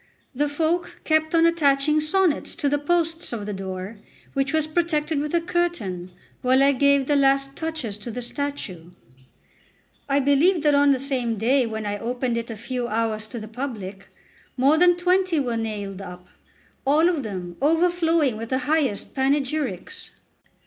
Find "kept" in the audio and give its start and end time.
1.03-1.35